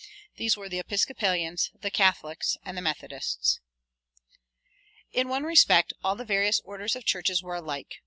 These 0.37 0.57
were 0.57 0.67
the 0.67 0.79
Episcopalians, 0.79 1.69
the 1.79 1.91
Catholics, 1.91 2.57
and 2.65 2.75
the 2.75 2.81
Methodists. 2.81 3.59
In 5.13 5.29
one 5.29 5.43
respect 5.43 5.93
all 6.03 6.15
the 6.15 6.25
various 6.25 6.59
orders 6.61 6.95
of 6.95 7.05
churches 7.05 7.43
were 7.43 7.53
alike. 7.53 7.99